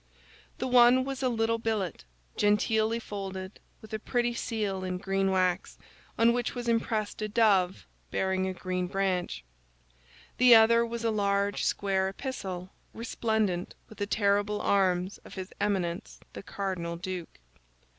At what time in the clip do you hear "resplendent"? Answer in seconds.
12.95-13.75